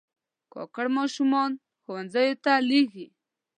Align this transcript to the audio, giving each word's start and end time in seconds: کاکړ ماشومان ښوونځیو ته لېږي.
کاکړ 0.53 0.85
ماشومان 0.97 1.51
ښوونځیو 1.83 2.41
ته 2.43 2.53
لېږي. 2.69 3.07